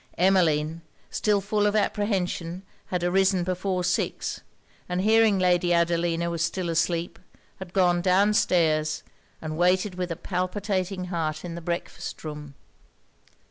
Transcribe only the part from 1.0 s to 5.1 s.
still full of apprehension, had arisen before six, and